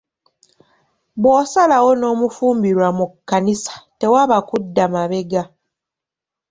Bw’osalawo 1.21 1.89
n’omufumbirwa 1.99 2.87
mu 2.97 3.05
kkanisa 3.11 3.73
tewaba 3.99 4.37
kudda 4.47 4.85
mabega. 4.93 5.43